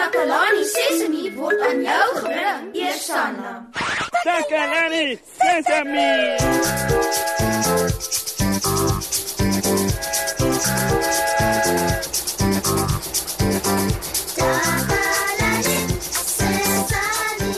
Takalani 0.00 0.64
Sesemi 0.64 1.28
word 1.36 1.60
aan 1.60 1.82
jou 1.84 2.08
gebring, 2.16 2.68
Eersanna. 2.72 3.68
Takalani 4.24 5.18
Sesame. 5.36 6.36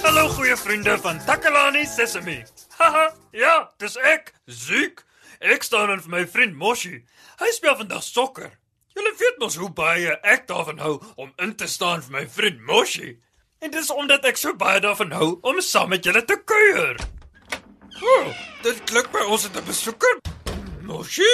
Hallo 0.02 0.29
goeie 0.29 0.56
vriende 0.56 0.98
van 0.98 1.24
Takalani 1.24 1.86
Sesame. 1.86 2.43
Haha, 2.79 3.14
ja, 3.30 3.70
dis 3.79 3.95
ek, 3.96 4.34
Ziek. 4.46 5.04
Ek 5.38 5.62
staan 5.62 5.95
in 5.95 6.02
vir 6.02 6.11
my 6.11 6.27
vriend 6.27 6.59
Moshi. 6.59 7.04
Hy 7.38 7.54
speel 7.54 7.79
vandag 7.79 8.02
sokker. 8.02 8.50
Julle 8.95 9.12
weet 9.18 9.38
mos 9.40 9.56
hoe 9.56 9.70
baie 9.72 10.16
ek 10.34 10.46
daarvan 10.50 10.80
hou 10.82 10.96
om 11.16 11.32
in 11.45 11.54
te 11.56 11.66
staan 11.70 12.02
vir 12.04 12.16
my 12.18 12.24
vriend 12.29 12.61
Moshi. 12.68 13.14
En 13.62 13.70
dis 13.70 13.91
omdat 13.95 14.27
ek 14.28 14.41
so 14.41 14.55
baie 14.59 14.80
daarvan 14.84 15.15
hou 15.16 15.28
om 15.48 15.60
saam 15.65 15.92
met 15.95 16.05
julle 16.05 16.24
te 16.28 16.37
kuier. 16.45 16.98
Oh, 18.02 18.28
dit 18.65 18.82
klink 18.91 19.12
by 19.15 19.23
ons 19.30 19.46
het 19.46 19.56
'n 19.56 19.65
besoeker. 19.65 20.18
Moshi? 20.82 21.32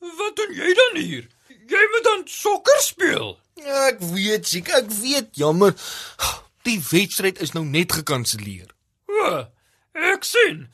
Wat 0.00 0.36
doen 0.36 0.54
jy 0.56 0.74
dan 0.74 0.96
hier? 0.96 1.28
Jy 1.68 1.84
moet 1.92 2.04
dan 2.04 2.22
sokker 2.26 2.80
speel. 2.80 3.38
Ja, 3.54 3.86
ek 3.88 4.00
weet, 4.00 4.48
Ziek, 4.48 4.68
ek 4.68 4.90
weet, 4.90 5.36
jammer. 5.36 5.74
Die 6.62 6.80
wedstryd 6.90 7.40
is 7.40 7.52
nou 7.52 7.64
net 7.64 7.92
gekanselleer. 7.92 8.72
O, 9.08 9.46
ek 9.92 10.24
sien. 10.24 10.68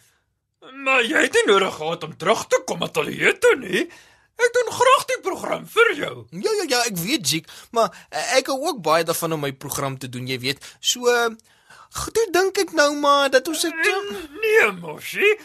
Maar 0.72 1.02
jy 1.06 1.20
het 1.26 1.36
nie 1.38 1.46
nodig 1.52 1.74
gehad 1.74 2.04
om 2.04 2.16
terug 2.16 2.46
te 2.46 2.62
kom 2.66 2.82
ateljee 2.82 3.38
toe 3.38 3.56
nie. 3.56 3.84
Ek 4.36 4.52
doen 4.52 4.72
graag 4.78 5.05
program 5.36 5.66
vir 5.68 5.92
jou. 6.00 6.14
Ja 6.32 6.52
ja 6.60 6.66
ja, 6.68 6.80
ek 6.88 6.96
weet 7.04 7.28
Ziek, 7.28 7.48
maar 7.76 7.92
eh, 8.10 8.38
ek 8.40 8.48
hou 8.52 8.58
ook 8.70 8.82
baie 8.82 9.04
daarvan 9.04 9.36
om 9.36 9.44
my 9.44 9.52
program 9.52 9.98
te 9.98 10.08
doen, 10.08 10.26
jy 10.26 10.38
weet. 10.40 10.64
So 10.80 11.10
uh, 11.12 11.28
toe 12.16 12.26
dink 12.32 12.58
ek 12.64 12.72
nou 12.76 12.94
maar 13.00 13.30
dat 13.30 13.48
ons 13.48 13.66
dit 13.68 13.90
En 13.92 14.12
nee, 14.40 14.70
Moshi, 14.80 15.36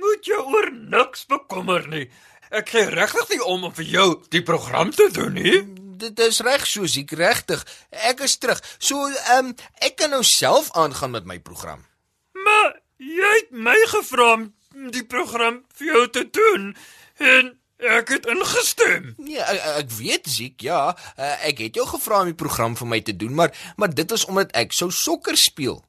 moet 0.00 0.26
jou 0.26 0.42
oor 0.52 0.70
niks 0.72 1.26
bekommer 1.26 1.88
nie. 1.88 2.08
Ek 2.50 2.72
gee 2.74 2.88
regtig 2.90 3.28
nie 3.30 3.44
om 3.44 3.68
om 3.68 3.74
vir 3.74 3.86
jou 3.86 4.08
die 4.28 4.42
program 4.42 4.90
te 4.90 5.08
doen 5.14 5.38
nie. 5.38 5.60
dit 6.00 6.20
is 6.24 6.40
reg 6.40 6.66
so 6.66 6.86
Ziek, 6.88 7.10
regtig. 7.12 7.60
Ek 8.08 8.22
is 8.24 8.38
terug. 8.40 8.60
So 8.78 9.08
ehm 9.08 9.50
um, 9.50 9.54
ek 9.84 9.98
kan 10.00 10.10
nou 10.10 10.22
self 10.24 10.70
aangaan 10.72 11.12
met 11.16 11.28
my 11.28 11.38
program. 11.38 11.84
Maar 12.32 12.80
jy 12.96 13.32
het 13.36 13.50
my 13.52 13.76
gevra 13.92 14.32
om 14.38 14.46
die 14.94 15.04
program 15.04 15.60
vir 15.76 15.92
jou 15.92 16.04
te 16.16 16.24
doen 16.30 16.72
en 17.20 17.59
ek 17.80 18.08
het 18.08 18.26
ingestem. 18.26 19.14
Ja, 19.24 19.44
ek, 19.52 19.60
ek 19.84 19.90
weet 19.98 20.28
Ziek, 20.28 20.60
ja. 20.60 20.96
Uh, 21.16 21.36
ek 21.48 21.58
het 21.58 21.74
jou 21.74 21.86
gevra 21.86 22.20
om 22.20 22.30
die 22.30 22.38
program 22.38 22.76
vir 22.76 22.86
my 22.86 23.00
te 23.00 23.16
doen, 23.16 23.34
maar 23.34 23.54
maar 23.76 23.94
dit 23.94 24.12
is 24.12 24.24
omdat 24.24 24.52
ek 24.52 24.72
sou 24.72 24.90
sokker 24.90 25.36
speel. 25.36 25.80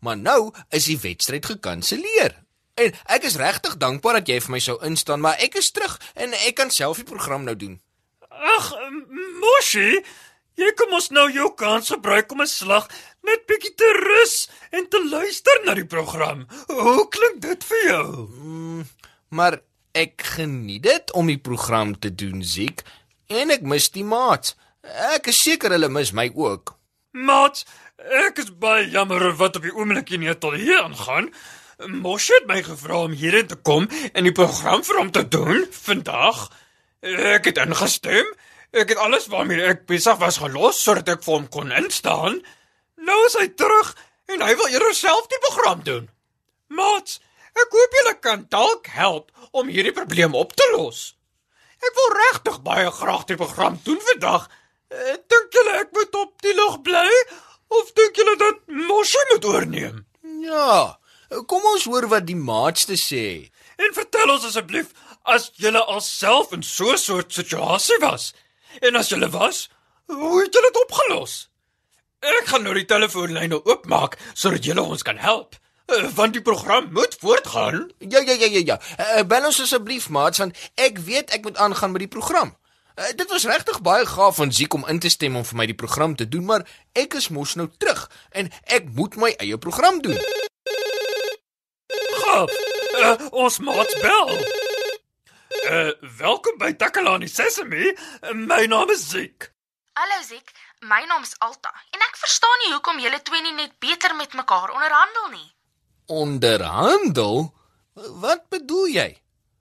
Maar 0.00 0.16
nou 0.16 0.52
is 0.70 0.86
die 0.86 0.98
wedstryd 1.02 1.46
gekanselleer. 1.46 2.38
En 2.74 2.94
ek 3.12 3.26
is 3.28 3.36
regtig 3.36 3.76
dankbaar 3.76 4.20
dat 4.20 4.28
jy 4.28 4.40
vir 4.40 4.54
my 4.54 4.60
sou 4.62 4.78
instaan, 4.86 5.20
maar 5.20 5.40
ek 5.44 5.58
is 5.60 5.70
terug 5.74 5.98
en 6.14 6.32
ek 6.32 6.56
kan 6.56 6.70
self 6.70 7.02
die 7.02 7.08
program 7.08 7.44
nou 7.44 7.56
doen. 7.58 7.80
Ag, 8.30 8.72
Moshi, 9.42 10.00
jy 10.56 10.70
kom 10.78 10.94
ons 10.96 11.10
nou 11.12 11.26
jou 11.32 11.50
kans 11.58 11.92
gebruik 11.92 12.32
om 12.32 12.42
'n 12.42 12.48
slag 12.48 12.88
net 13.22 13.44
bietjie 13.46 13.74
te 13.74 13.90
rus 14.00 14.48
en 14.70 14.88
te 14.88 15.02
luister 15.08 15.60
na 15.64 15.74
die 15.74 15.86
program. 15.86 16.46
Hoe 16.66 17.08
klink 17.08 17.40
dit 17.42 17.64
vir 17.64 17.82
jou? 17.86 18.84
Maar 19.28 19.60
ek 19.92 20.22
geniet 20.36 20.82
dit 20.82 21.12
om 21.12 21.28
die 21.28 21.40
program 21.40 21.94
te 21.98 22.12
doen, 22.14 22.42
Ziek, 22.44 22.82
en 23.28 23.52
ek 23.54 23.64
mis 23.66 23.90
die 23.94 24.04
maats. 24.04 24.56
Ek 25.12 25.28
is 25.30 25.40
seker 25.42 25.74
hulle 25.74 25.90
mis 25.92 26.12
my 26.16 26.28
ook. 26.34 26.74
Maat, 27.12 27.62
ek 28.26 28.40
is 28.42 28.52
baie 28.58 28.88
jammer 28.90 29.22
oor 29.22 29.36
wat 29.38 29.58
op 29.60 29.66
die 29.66 29.74
oomblik 29.74 30.10
in 30.16 30.24
die 30.24 30.32
ateljee 30.32 30.78
aangaan. 30.80 31.28
Moshi 32.02 32.34
het 32.38 32.48
my 32.48 32.60
gevra 32.62 33.02
om 33.06 33.14
hierheen 33.16 33.48
te 33.50 33.58
kom 33.58 33.88
en 34.12 34.26
die 34.26 34.34
program 34.34 34.82
vir 34.86 34.98
hom 35.00 35.10
te 35.14 35.24
doen 35.28 35.66
vandag. 35.74 36.46
Ek 37.02 37.50
het 37.50 37.60
ingestem. 37.62 38.28
Ek 38.72 38.94
het 38.94 39.00
alles 39.02 39.26
waarmee 39.28 39.64
ek 39.68 39.84
besig 39.90 40.16
was 40.22 40.40
gelos 40.40 40.80
sodat 40.80 41.10
ek 41.16 41.24
vir 41.26 41.34
hom 41.34 41.48
kon 41.52 41.74
instaan. 41.76 42.40
Nou 42.96 43.18
is 43.26 43.36
hy 43.36 43.48
terug 43.58 43.92
en 44.32 44.44
hy 44.46 44.54
wil 44.56 44.72
eers 44.72 45.02
self 45.02 45.28
die 45.28 45.42
program 45.44 45.82
doen. 45.84 46.08
Maat, 46.72 47.18
ek 47.54 47.68
hoop 47.76 47.96
julle 47.98 48.14
kan 48.20 48.46
dalk 48.50 48.86
help 48.86 49.30
om 49.52 49.68
hierdie 49.68 49.92
probleem 49.92 50.34
op 50.34 50.52
te 50.56 50.66
los. 50.76 51.14
Ek 51.82 51.94
wil 51.98 52.10
regtig 52.18 52.60
baie 52.62 52.90
graag 52.90 53.24
die 53.26 53.36
program 53.36 53.78
doen 53.84 54.00
vandag. 54.00 54.48
Eh, 54.92 55.16
Dink 55.28 55.52
julle 55.56 55.78
ek 55.80 55.92
moet 55.92 56.14
op 56.14 56.42
die 56.42 56.54
lug 56.54 56.80
bly 56.82 57.08
of 57.68 57.92
dink 57.96 58.16
julle 58.16 58.36
dat 58.38 58.60
Moshi 58.68 59.22
moet 59.32 59.44
oorneem? 59.44 60.04
Ja, 60.42 60.98
kom 61.48 61.64
ons 61.72 61.84
hoor 61.88 62.06
wat 62.12 62.26
die 62.26 62.36
maats 62.36 62.84
te 62.84 62.98
sê. 63.00 63.50
En 63.78 63.94
vertel 63.96 64.30
ons 64.30 64.44
asseblief 64.44 64.92
as 65.24 65.50
julle 65.56 65.80
alself 65.84 66.52
in 66.52 66.62
so 66.62 66.92
'n 66.92 66.98
soort 66.98 67.32
situasie 67.32 67.98
was. 68.00 68.32
En 68.80 68.96
as 68.96 69.08
julle 69.08 69.28
was, 69.30 69.68
hoe 70.06 70.42
het 70.42 70.54
julle 70.54 70.70
dit 70.72 70.82
opgelos? 70.82 71.48
Ek 72.20 72.46
gaan 72.46 72.62
nou 72.62 72.74
die 72.74 72.84
telefoonlyne 72.86 73.64
oopmaak 73.64 74.18
sodat 74.34 74.64
julle 74.64 74.82
ons 74.82 75.02
kan 75.02 75.16
help. 75.18 75.56
Eh, 75.86 76.08
Want 76.14 76.32
die 76.32 76.42
program 76.42 76.92
moet 76.92 77.16
voortgaan. 77.20 77.90
Ja 77.98 78.18
ja 78.18 78.32
ja 78.32 78.46
ja 78.46 78.62
ja. 78.64 78.80
Uh, 79.18 79.22
bel 79.26 79.44
ons 79.46 79.60
asseblief 79.60 80.08
maats 80.08 80.38
want 80.38 80.56
ek 80.74 80.98
weet 80.98 81.30
ek 81.30 81.42
moet 81.42 81.56
aangaan 81.56 81.90
met 81.92 81.98
die 82.06 82.08
program. 82.08 82.56
Uh, 82.96 83.08
dit 83.16 83.28
was 83.28 83.44
regtig 83.44 83.80
baie 83.82 84.06
gaaf 84.06 84.36
van 84.36 84.52
Ziek 84.52 84.74
om 84.74 84.86
in 84.88 84.98
te 84.98 85.08
stem 85.08 85.36
om 85.36 85.44
vir 85.44 85.56
my 85.56 85.66
die 85.66 85.74
program 85.74 86.16
te 86.16 86.28
doen, 86.28 86.44
maar 86.44 86.66
ek 86.92 87.14
is 87.14 87.28
mos 87.28 87.54
nou 87.54 87.68
terug 87.78 88.10
en 88.30 88.50
ek 88.64 88.84
moet 88.94 89.16
my 89.16 89.34
eie 89.38 89.58
program 89.58 90.00
doen. 90.02 90.18
Gaaf. 92.22 92.50
Uh, 92.92 93.14
ons 93.30 93.58
maats 93.58 93.96
bel. 94.00 94.30
Uh, 95.62 95.90
welkom 96.18 96.58
by 96.58 96.72
Takalani 96.72 97.28
Sesame. 97.28 97.92
Uh, 98.22 98.32
my 98.32 98.64
naam 98.66 98.90
is 98.90 99.08
Ziek. 99.10 99.50
Hallo 99.98 100.22
Ziek, 100.24 100.52
my 100.80 101.02
naam 101.08 101.22
is 101.26 101.34
Alta 101.44 101.72
en 101.92 102.00
ek 102.06 102.16
verstaan 102.20 102.62
nie 102.64 102.72
hoekom 102.72 103.00
julle 103.02 103.20
twee 103.22 103.42
nie 103.44 103.52
net 103.58 103.74
beter 103.78 104.14
met 104.16 104.32
mekaar 104.38 104.72
onderhandel 104.72 105.28
nie. 105.34 105.48
Onderhandel? 106.06 107.52
Wat 107.94 108.48
bedoel 108.48 108.86
jy? 108.86 109.08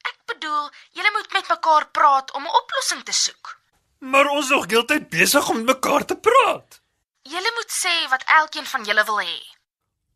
Ek 0.02 0.19
bedoel, 0.25 0.69
julle 0.97 1.12
moet 1.16 1.34
met 1.34 1.47
mekaar 1.50 1.90
praat 1.91 2.34
om 2.34 2.44
'n 2.44 2.56
oplossing 2.62 3.03
te 3.03 3.13
soek. 3.13 3.59
Maar 4.00 4.28
ons 4.29 4.46
is 4.46 4.52
nog 4.52 4.66
heeltyd 4.69 5.09
besig 5.09 5.50
om 5.50 5.56
met 5.56 5.66
mekaar 5.66 6.06
te 6.06 6.18
praat. 6.18 6.81
Julle 7.22 7.52
moet 7.56 7.72
sê 7.72 8.09
wat 8.09 8.24
elkeen 8.25 8.66
van 8.66 8.84
julle 8.84 9.03
wil 9.06 9.19
hê. 9.19 9.40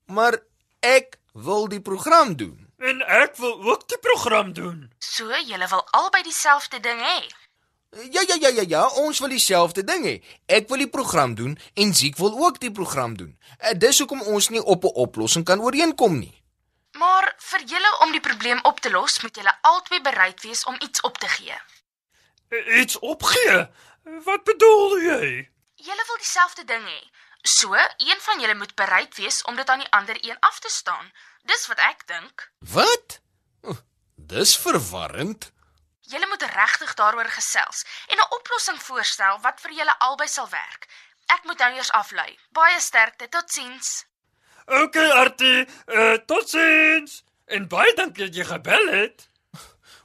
Maar 0.06 0.40
ek 0.80 1.18
wil 1.34 1.68
die 1.68 1.82
program 1.82 2.36
doen. 2.36 2.74
En 2.78 3.02
ek 3.02 3.36
wil 3.36 3.64
ook 3.64 3.88
die 3.88 4.00
program 4.00 4.54
doen. 4.54 4.92
So 5.00 5.30
julle 5.46 5.68
wil 5.68 5.88
albei 5.92 6.24
dieselfde 6.24 6.80
ding 6.80 7.00
hê. 7.00 7.20
Ja 7.96 8.22
ja 8.28 8.36
ja 8.42 8.48
ja 8.50 8.64
ja, 8.68 8.88
ons 8.88 9.20
wil 9.20 9.30
dieselfde 9.30 9.84
ding 9.84 10.04
hê. 10.06 10.16
Ek 10.46 10.68
wil 10.70 10.78
die 10.78 10.90
program 10.90 11.36
doen 11.36 11.58
en 11.74 11.94
Ziek 11.96 12.18
wil 12.18 12.34
ook 12.46 12.60
die 12.60 12.72
program 12.72 13.18
doen. 13.18 13.40
Uh, 13.64 13.72
dis 13.78 14.00
hoekom 14.00 14.22
ons 14.22 14.50
nie 14.50 14.64
op 14.64 14.84
'n 14.84 14.92
oplossing 14.94 15.46
kan 15.46 15.62
ooreenkom 15.62 16.20
nie. 16.20 16.44
Maar 16.98 17.34
vir 17.38 17.64
julle 17.64 17.98
om 18.04 18.12
die 18.12 18.20
probleem 18.20 18.60
op 18.64 18.80
te 18.80 18.90
los, 18.92 19.22
moet 19.22 19.36
julle 19.36 19.54
albei 19.62 20.02
bereid 20.02 20.42
wees 20.42 20.64
om 20.64 20.76
iets 20.80 21.02
op 21.02 21.18
te 21.18 21.28
gee. 21.28 21.56
I- 22.52 22.80
Iets 22.82 23.00
opgee. 23.00 23.68
Wat 24.04 24.44
bedoel 24.44 24.98
jy? 25.00 25.50
Julle 25.76 26.04
wil 26.08 26.18
dieselfde 26.18 26.64
ding 26.66 26.84
hê. 26.86 27.02
So, 27.42 27.74
een 27.98 28.20
van 28.20 28.40
julle 28.40 28.56
moet 28.56 28.76
bereid 28.76 29.16
wees 29.16 29.42
om 29.44 29.56
dit 29.56 29.70
aan 29.70 29.80
die 29.80 29.92
ander 29.92 30.18
een 30.22 30.38
af 30.40 30.60
te 30.60 30.70
staan. 30.70 31.12
Dis 31.44 31.68
wat 31.68 31.78
ek 31.80 32.08
dink. 32.08 32.52
Wat? 32.60 33.20
Dis 34.16 34.58
verwarrend. 34.58 35.52
Julle 36.12 36.28
moet 36.30 36.44
regtig 36.54 36.94
daaroor 36.94 37.30
gesels 37.34 37.86
en 38.08 38.18
'n 38.18 38.34
oplossing 38.38 38.82
voorstel 38.82 39.40
wat 39.42 39.62
vir 39.62 39.72
julle 39.74 40.00
albei 40.00 40.28
sal 40.28 40.50
werk. 40.50 40.88
Ek 41.26 41.44
moet 41.44 41.58
nou 41.58 41.74
eers 41.74 41.92
aflei. 41.92 42.38
Baie 42.52 42.80
sterkte. 42.80 43.30
Totsiens. 43.30 44.06
OK, 44.66 44.96
Artie. 44.96 45.68
Uh, 45.86 46.18
totsiens. 46.26 47.24
En 47.46 47.68
baie 47.68 47.94
dankie 47.94 48.26
dat 48.26 48.36
jy 48.36 48.44
gebel 48.44 48.88
het. 48.88 49.30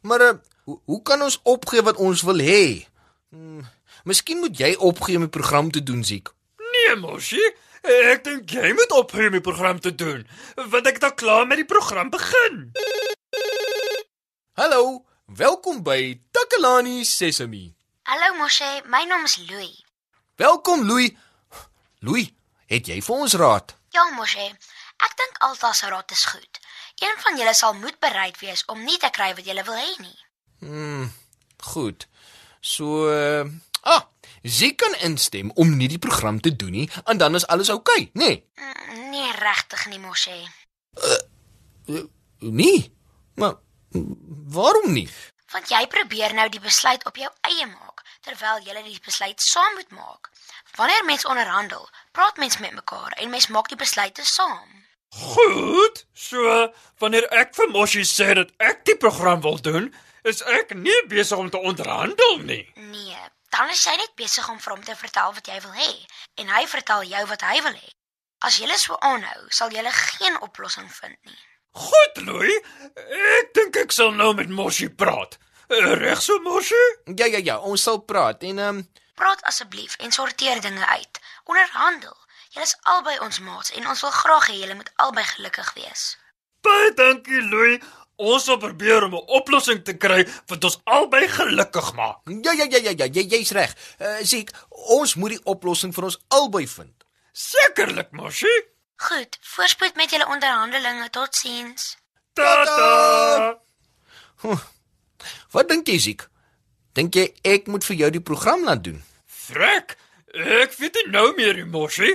Maar 0.02 0.20
uh, 0.20 0.32
hoe, 0.64 0.80
hoe 0.84 1.02
kan 1.02 1.22
ons 1.22 1.40
opgee 1.42 1.82
wat 1.82 1.96
ons 1.96 2.22
wil 2.22 2.38
hê? 2.38 2.88
Hmm, 3.28 3.68
miskien 4.04 4.38
moet 4.38 4.58
jy 4.58 4.74
opgee 4.74 5.16
om 5.16 5.26
die 5.28 5.36
program 5.38 5.70
te 5.70 5.82
doen, 5.82 6.04
Ziek. 6.04 6.32
Nee, 6.56 6.96
Moshi. 6.96 7.54
Ek 7.82 8.24
dink 8.24 8.50
jy 8.50 8.72
moet 8.76 8.92
ophou 8.92 9.26
om 9.26 9.36
die 9.36 9.40
program 9.40 9.80
te 9.80 9.94
doen, 9.94 10.26
want 10.54 10.86
ek 10.86 10.98
het 11.00 11.04
al 11.04 11.14
klaar 11.14 11.46
met 11.48 11.56
die 11.62 11.68
program 11.68 12.10
begin. 12.12 12.72
Hallo, 14.60 15.06
welkom 15.36 15.82
by 15.82 16.20
Takalani 16.30 17.04
Sesame. 17.04 17.74
Hallo 18.02 18.34
Moshe, 18.38 18.82
my 18.86 19.04
naam 19.06 19.24
is 19.24 19.36
Louis. 19.48 19.84
Welkom 20.36 20.84
Louis. 20.86 21.12
Louis, 22.00 22.30
het 22.66 22.88
jy 22.88 23.00
vir 23.04 23.16
ons 23.26 23.34
raad? 23.38 23.74
Ja 23.94 24.06
Moshe, 24.16 24.46
ek 25.00 25.16
dink 25.20 25.40
Alta 25.46 25.72
se 25.76 25.90
raad 25.90 26.10
is 26.10 26.24
goed. 26.32 26.60
Een 27.00 27.16
van 27.22 27.38
julle 27.38 27.54
sal 27.54 27.74
moet 27.78 27.98
bereid 28.00 28.38
wees 28.40 28.64
om 28.68 28.82
nie 28.84 28.98
te 29.00 29.10
kry 29.14 29.30
wat 29.36 29.46
julle 29.46 29.64
wil 29.64 29.78
hê 29.78 29.92
nie. 30.02 30.18
Hmm, 30.60 31.10
goed. 31.72 32.06
So 32.60 33.08
uh, 33.08 33.46
Ah, 33.88 34.02
Ziek 34.44 34.76
kan 34.80 34.92
instem 35.04 35.48
om 35.56 35.70
nie 35.76 35.88
die 35.88 35.98
program 36.00 36.40
te 36.40 36.52
doen 36.56 36.74
nie 36.76 36.90
en 37.08 37.16
dan 37.20 37.34
is 37.34 37.46
alles 37.48 37.70
oukei, 37.72 38.10
okay, 38.10 38.10
nê? 38.12 38.28
Nee. 38.28 38.44
Mm, 38.56 38.78
Nee, 39.10 39.30
regtig 39.38 39.86
nie, 39.90 39.98
Moshe. 39.98 40.34
Nee. 42.38 42.92
Maar 43.34 43.56
waarom 44.54 44.92
nie? 44.92 45.08
Want 45.50 45.70
jy 45.70 45.86
probeer 45.90 46.34
nou 46.34 46.48
die 46.48 46.62
besluit 46.62 47.04
op 47.06 47.16
jou 47.16 47.30
eie 47.48 47.66
maak 47.66 48.04
terwyl 48.20 48.60
jy 48.64 48.82
die 48.84 49.00
besluit 49.04 49.40
saam 49.40 49.74
moet 49.74 49.90
maak. 49.96 50.30
Wanneer 50.76 51.04
mens 51.04 51.24
onderhandel, 51.24 51.88
praat 52.12 52.36
mens 52.36 52.58
met 52.58 52.74
mekaar 52.76 53.16
en 53.16 53.30
mens 53.30 53.48
maak 53.48 53.68
die 53.68 53.80
besluite 53.80 54.24
saam. 54.24 54.68
Goed. 55.10 56.04
So, 56.14 56.68
wanneer 57.02 57.26
ek 57.34 57.54
vir 57.56 57.70
Moshi 57.72 58.04
sê 58.06 58.34
dat 58.38 58.52
ek 58.62 58.84
die 58.86 58.96
program 58.96 59.40
wil 59.42 59.58
doen, 59.58 59.90
is 60.22 60.42
ek 60.42 60.74
nie 60.76 60.98
besig 61.08 61.38
om 61.38 61.50
te 61.50 61.58
onderhandel 61.58 62.36
nie. 62.44 62.62
Nee, 62.92 63.22
dan 63.50 63.72
is 63.74 63.82
jy 63.84 63.96
net 63.96 64.14
besig 64.20 64.48
om 64.52 64.60
vir 64.60 64.76
hom 64.76 64.84
te 64.84 64.94
vertel 64.94 65.32
wat 65.34 65.48
jy 65.48 65.58
wil 65.64 65.74
hê 65.74 65.92
en 66.44 66.52
hy 66.54 66.66
vertel 66.70 67.08
jou 67.08 67.24
wat 67.32 67.46
hy 67.48 67.56
wil 67.64 67.74
hê. 67.74 67.90
As 68.46 68.60
jy 68.60 68.68
so 68.80 68.96
aanhou, 69.04 69.48
sal 69.52 69.72
jy 69.72 69.82
geen 69.92 70.38
oplossing 70.40 70.88
vind 71.00 71.18
nie. 71.24 71.40
Goed, 71.72 72.24
Louis. 72.26 72.62
Ek 73.38 73.52
dink 73.54 73.76
ek 73.76 73.92
sal 73.94 74.10
nou 74.16 74.32
met 74.34 74.48
Moshi 74.50 74.88
praat. 74.90 75.38
Eh, 75.70 75.92
Reg 76.00 76.22
so, 76.22 76.38
Moshi? 76.42 76.80
Ja 77.16 77.26
ja 77.30 77.38
ja, 77.38 77.58
ons 77.58 77.82
sal 77.82 78.00
praat 78.02 78.42
en 78.42 78.58
ehm 78.58 78.80
um, 78.80 78.88
Praat 79.20 79.42
asseblief 79.44 79.96
en 80.00 80.12
sorteer 80.12 80.60
dinge 80.64 80.86
uit. 80.86 81.20
Onderhandel. 81.44 82.16
Julle 82.50 82.64
is 82.64 82.76
albei 82.88 83.18
ons 83.20 83.40
maats 83.44 83.70
en 83.76 83.86
ons 83.86 84.00
wil 84.02 84.10
graag 84.10 84.46
hê 84.48 84.54
julle 84.62 84.74
moet 84.78 84.90
albei 84.96 85.24
gelukkig 85.28 85.72
wees. 85.76 86.04
Baie 86.64 86.94
dankie, 86.96 87.42
Louis. 87.52 87.82
Ons 88.16 88.44
sal 88.48 88.58
probeer 88.60 89.04
om 89.04 89.14
'n 89.14 89.28
oplossing 89.38 89.84
te 89.84 89.94
kry 89.96 90.24
wat 90.48 90.64
ons 90.64 90.80
albei 90.84 91.28
gelukkig 91.28 91.92
maak. 91.94 92.18
ja 92.26 92.52
ja 92.52 92.66
ja 92.70 92.78
ja 92.78 92.92
ja, 92.96 93.06
jy 93.06 93.24
jy's 93.28 93.52
reg. 93.52 93.76
Uh, 94.00 94.18
Ziek, 94.22 94.50
ons 94.70 95.14
moet 95.14 95.30
die 95.36 95.44
oplossing 95.44 95.94
vir 95.94 96.04
ons 96.04 96.18
albei 96.28 96.66
vind. 96.66 97.04
Sekerlik, 97.32 98.10
Moshi. 98.12 98.56
Goed, 99.00 99.38
voorspoed 99.54 99.96
met 99.96 100.10
julle 100.12 100.26
onderhandelinge. 100.28 101.10
Totsiens. 101.10 101.96
Tata. 102.32 103.56
Wat 105.54 105.68
dink 105.68 105.88
jy, 105.88 105.98
Ziek? 105.98 106.26
Dink 106.92 107.16
jy 107.16 107.30
ek 107.46 107.70
moet 107.72 107.86
vir 107.86 107.96
jou 108.02 108.10
die 108.18 108.24
program 108.24 108.66
laat 108.68 108.82
doen? 108.84 108.98
Frek. 109.24 109.96
Ek 110.36 110.76
weet 110.78 110.98
nie 111.00 111.06
nou 111.14 111.30
meer, 111.38 111.62
Moshi. 111.66 112.12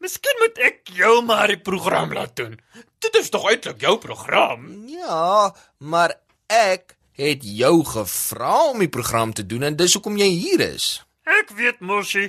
Miskien 0.00 0.38
moet 0.40 0.60
ek 0.64 0.92
jou 0.96 1.16
maar 1.24 1.50
die 1.52 1.60
program 1.60 2.12
laat 2.16 2.36
doen. 2.36 2.58
Dit 3.00 3.16
is 3.16 3.32
tog 3.32 3.48
eintlik 3.50 3.80
jou 3.84 3.96
program. 4.00 4.68
Ja, 4.92 5.50
maar 5.78 6.18
ek 6.52 6.96
het 7.20 7.44
jou 7.44 7.80
gevra 7.84 8.54
om 8.70 8.84
die 8.84 8.92
program 8.92 9.32
te 9.36 9.44
doen 9.46 9.66
en 9.68 9.76
dis 9.76 9.96
hoekom 9.96 10.20
jy 10.20 10.28
hier 10.36 10.64
is. 10.68 10.92
Ek 11.24 11.52
weet, 11.56 11.80
Moshi. 11.80 12.28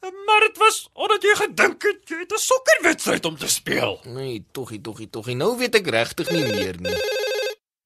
Maar 0.00 0.40
dit 0.40 0.56
was 0.56 0.88
omdat 0.92 1.22
jy 1.22 1.34
gedink 1.34 1.82
het 1.82 2.08
jy 2.08 2.18
het 2.18 2.32
'n 2.32 2.38
sokkerwedstryd 2.38 3.24
om 3.24 3.36
te 3.38 3.48
speel. 3.48 4.00
Nee, 4.04 4.46
toggie, 4.52 4.80
toggie, 4.80 5.10
toggie. 5.10 5.36
Nou 5.36 5.58
weet 5.58 5.74
ek 5.74 5.86
regtig 5.86 6.30
nie 6.30 6.44
meer 6.44 6.80
nie. 6.80 6.96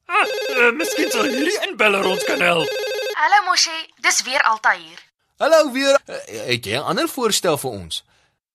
Ah, 0.05 0.27
uh, 0.27 0.73
miskien 0.73 1.11
sal 1.11 1.25
hierdie 1.25 1.61
inbeller 1.69 2.05
ons 2.05 2.25
kan 2.25 2.41
help. 2.41 2.69
Hallo 3.13 3.45
Moshe, 3.45 3.77
dis 4.01 4.23
weer 4.23 4.43
Altair. 4.43 4.99
Hallo 5.37 5.73
weer. 5.73 6.01
Uh, 6.07 6.17
het 6.53 6.65
jy 6.65 6.77
'n 6.77 6.85
ander 6.85 7.09
voorstel 7.09 7.59
vir 7.59 7.71
ons? 7.71 8.05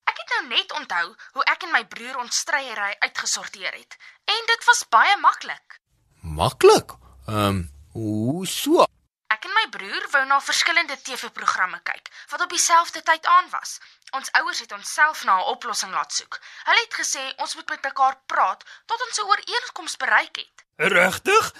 Ek 0.04 0.18
het 0.18 0.30
nou 0.36 0.58
net 0.58 0.74
onthou 0.74 1.16
hoe 1.32 1.44
ek 1.44 1.64
en 1.64 1.72
my 1.72 1.86
broer 1.86 2.18
ons 2.18 2.38
stryery 2.38 2.96
uitgesorteer 3.00 3.74
het. 3.74 3.98
En 4.26 4.42
dit 4.46 4.66
was 4.66 4.86
baie 4.90 5.18
maklik. 5.18 5.80
Maklik. 6.22 6.92
Ehm, 7.28 7.38
um, 7.38 7.72
hoe 7.92 8.48
so? 8.48 8.86
Broer 9.70 10.08
wou 10.12 10.26
na 10.26 10.40
verskillende 10.42 10.98
TV-programme 11.02 11.80
kyk 11.84 12.10
wat 12.30 12.42
op 12.42 12.50
dieselfde 12.50 13.02
tyd 13.04 13.26
aan 13.26 13.50
was. 13.50 13.78
Ons 14.18 14.32
ouers 14.40 14.60
het 14.60 14.72
ons 14.72 14.94
self 14.94 15.24
na 15.24 15.38
'n 15.38 15.50
oplossing 15.54 15.92
laat 15.92 16.14
soek. 16.14 16.40
Hulle 16.64 16.82
het 16.86 16.94
gesê 17.02 17.24
ons 17.44 17.56
moet 17.56 17.70
met 17.70 17.84
mekaar 17.84 18.16
praat 18.26 18.64
tot 18.86 19.06
ons 19.08 19.20
'n 19.20 19.28
ooreenkoms 19.32 19.98
bereik 19.98 20.36
het. 20.36 20.56
Regtig? 20.76 21.54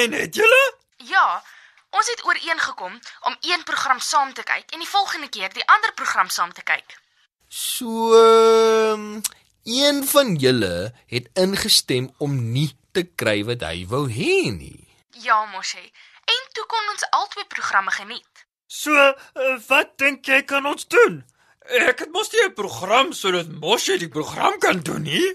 En 0.00 0.12
het 0.12 0.34
julle? 0.34 0.76
Ja, 0.96 1.42
ons 1.90 2.06
het 2.06 2.24
ooreengekom 2.24 3.00
om 3.20 3.36
een 3.40 3.62
program 3.62 4.00
saam 4.00 4.32
te 4.32 4.42
kyk 4.42 4.70
en 4.70 4.78
die 4.78 4.88
volgende 4.88 5.28
keer 5.28 5.52
die 5.52 5.66
ander 5.66 5.92
program 5.92 6.28
saam 6.28 6.52
te 6.52 6.62
kyk. 6.62 7.02
So, 7.48 8.14
um, 8.14 9.22
een 9.62 10.06
van 10.06 10.34
julle 10.36 10.94
het 11.06 11.28
ingestem 11.32 12.14
om 12.18 12.52
nie 12.52 12.76
te 12.92 13.02
kry 13.14 13.44
wat 13.44 13.60
hy 13.60 13.86
wou 13.86 14.08
hê 14.10 14.50
nie. 14.50 14.88
Ja, 15.10 15.44
Moshe. 15.44 15.90
En 16.24 16.42
toe 16.52 16.66
kon 16.66 16.90
ons 16.92 17.06
albei 17.10 17.46
programme 17.46 17.90
geniet. 17.90 18.46
So, 18.66 18.92
uh, 18.94 19.56
wat 19.68 19.98
dink 19.98 20.26
jy 20.26 20.42
kan 20.42 20.66
ons 20.66 20.86
doen? 20.88 21.22
Ek 21.64 21.98
het 22.04 22.10
mos 22.12 22.30
nie 22.32 22.44
'n 22.44 22.54
program 22.54 23.12
sodat 23.12 23.48
Moshi 23.48 23.98
die 23.98 24.08
program 24.08 24.58
kan 24.58 24.80
doen 24.80 25.02
nie. 25.02 25.28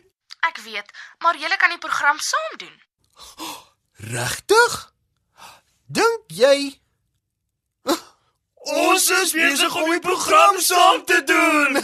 Ek 0.49 0.57
weet, 0.57 0.91
maar 1.19 1.35
julle 1.37 1.57
kan 1.57 1.69
die 1.69 1.77
program 1.77 2.19
saam 2.19 2.57
doen. 2.57 2.75
Regtig? 3.97 4.93
Dink 5.87 6.23
jy 6.27 6.79
Ons 8.69 9.09
is 9.09 9.31
besig 9.33 9.75
om 9.75 9.89
die 9.89 10.01
program 10.03 10.59
saam 10.61 11.05
te 11.05 11.23
doen. 11.23 11.79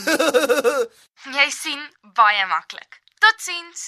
Jy 1.38 1.46
sien, 1.50 1.82
baie 2.18 2.46
maklik. 2.52 3.00
Totsiens. 3.24 3.86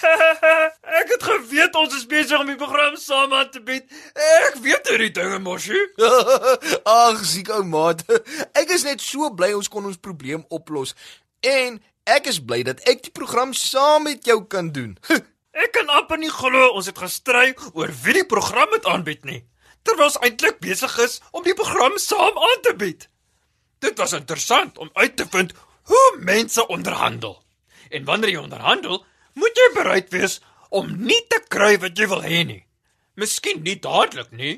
ek 1.02 1.12
het 1.16 1.24
geweet 1.26 1.76
ons 1.78 1.94
is 1.96 2.06
besig 2.08 2.38
om 2.38 2.48
die 2.50 2.58
program 2.58 2.96
saam 3.00 3.32
aan 3.34 3.50
te 3.50 3.62
bied. 3.64 3.88
Ek 4.14 4.58
weet 4.62 4.90
hierdie 4.92 5.12
dinge, 5.14 5.40
Moshi. 5.42 5.78
Ag, 6.98 7.22
siek 7.26 7.50
ou 7.54 7.62
maat. 7.66 8.04
Ek 8.58 8.70
is 8.74 8.86
net 8.86 9.02
so 9.02 9.32
bly 9.34 9.52
ons 9.56 9.70
kon 9.72 9.88
ons 9.88 9.98
probleem 9.98 10.44
oplos. 10.54 10.94
En 11.42 11.80
ek 12.10 12.30
is 12.30 12.38
bly 12.42 12.62
dat 12.66 12.82
ek 12.90 13.06
die 13.08 13.14
program 13.14 13.54
saam 13.56 14.06
met 14.08 14.26
jou 14.26 14.42
kan 14.50 14.72
doen. 14.74 14.96
Ek 15.52 15.68
kan 15.76 15.90
amper 15.92 16.16
nie 16.16 16.30
glo 16.32 16.70
ons 16.72 16.86
het 16.88 16.96
gestry 16.96 17.50
oor 17.76 17.90
wie 18.02 18.14
die 18.16 18.24
program 18.24 18.70
moet 18.72 18.86
aanbied 18.88 19.26
nie, 19.28 19.42
terwyl 19.84 20.06
ons 20.08 20.16
eintlik 20.24 20.62
besig 20.64 20.94
is 21.04 21.18
om 21.36 21.44
die 21.44 21.52
program 21.52 21.98
saam 22.00 22.38
aan 22.40 22.62
te 22.64 22.72
bied. 22.80 23.04
Dit 23.84 24.00
was 24.00 24.16
interessant 24.16 24.80
om 24.80 24.88
uit 24.96 25.12
te 25.20 25.26
vind 25.28 25.52
hoe 25.92 26.06
mense 26.24 26.64
onderhandel. 26.72 27.36
En 27.92 28.08
wanneer 28.08 28.32
jy 28.32 28.40
onderhandel, 28.46 29.02
moet 29.36 29.60
jy 29.60 29.68
bereid 29.76 30.08
wees 30.16 30.38
om 30.72 30.92
nie 31.06 31.20
te 31.28 31.40
kry 31.52 31.76
wat 31.80 31.98
jy 31.98 32.08
wil 32.08 32.22
hê 32.24 32.42
nie. 32.48 32.62
Miskien 33.20 33.60
nie 33.64 33.76
dadelik 33.76 34.30
nie. 34.32 34.54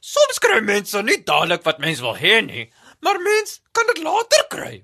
Soms 0.00 0.38
kry 0.42 0.60
mense 0.62 1.02
nie 1.02 1.18
dadelik 1.26 1.64
wat 1.66 1.82
mens 1.82 2.02
wil 2.04 2.14
hê 2.14 2.38
nie, 2.46 2.68
maar 3.02 3.18
mens 3.22 3.58
kan 3.74 3.90
dit 3.90 4.04
later 4.06 4.46
kry. 4.52 4.74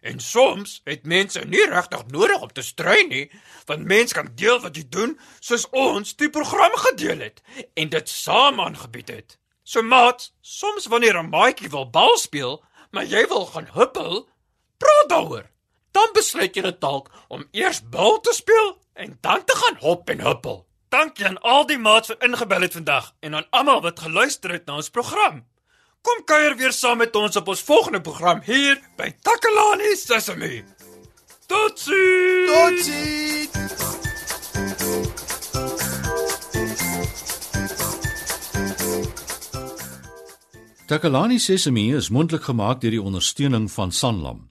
En 0.00 0.20
soms 0.22 0.78
het 0.88 1.02
mense 1.04 1.42
nie 1.44 1.66
regtig 1.68 2.06
nodig 2.14 2.40
om 2.40 2.52
te 2.54 2.62
stry 2.64 3.02
nie, 3.08 3.26
want 3.68 3.84
mens 3.84 4.14
kan 4.16 4.30
deel 4.38 4.60
wat 4.62 4.78
jy 4.78 4.86
doen 4.88 5.18
soos 5.40 5.66
ons 5.76 6.14
die 6.22 6.30
program 6.32 6.72
gedeel 6.86 7.26
het 7.26 7.42
en 7.74 7.90
dit 7.92 8.08
saam 8.08 8.62
aangebied 8.62 9.10
het. 9.12 9.36
So 9.64 9.82
maat, 9.82 10.30
soms 10.40 10.86
wanneer 10.86 11.18
'n 11.18 11.30
maatjie 11.30 11.68
wil 11.70 11.90
bal 11.90 12.16
speel, 12.18 12.62
maar 12.90 13.04
jy 13.04 13.26
wil 13.28 13.46
gaan 13.46 13.68
huppel, 13.74 14.28
praat 14.78 15.08
daaroor. 15.08 15.50
Dan 15.92 16.08
besluit 16.12 16.56
jy 16.56 16.72
dalk 16.78 17.10
om 17.28 17.48
eers 17.50 17.82
bal 17.90 18.20
te 18.20 18.32
speel 18.32 18.78
en 19.00 19.18
dan 19.20 19.44
te 19.44 19.56
gaan 19.56 19.76
hop 19.78 20.10
en 20.10 20.20
huppel. 20.20 20.66
Dankie 20.88 21.26
aan 21.26 21.40
al 21.40 21.66
die 21.66 21.78
maats 21.78 22.08
wat 22.08 22.22
ingebel 22.26 22.60
het 22.60 22.72
vandag 22.72 23.12
en 23.20 23.34
aan 23.34 23.46
almal 23.50 23.80
wat 23.80 24.00
geluister 24.00 24.50
het 24.50 24.66
na 24.66 24.74
ons 24.74 24.90
program. 24.90 25.44
Kom 26.02 26.24
kuier 26.24 26.56
weer 26.56 26.72
saam 26.72 26.98
met 26.98 27.16
ons 27.16 27.36
op 27.36 27.48
ons 27.48 27.62
volgende 27.62 28.00
program 28.00 28.40
hier 28.44 28.80
by 28.96 29.10
Takalani 29.22 29.96
Sesame. 29.96 30.64
Totsiens. 31.46 32.50
Totsiens. 32.52 33.88
Takalani 40.86 41.38
Sesemi 41.38 41.94
is 41.94 42.08
mondelik 42.10 42.42
gemaak 42.42 42.80
deur 42.80 42.90
die 42.90 43.02
ondersteuning 43.02 43.70
van 43.70 43.92
Sanlam. 43.92 44.50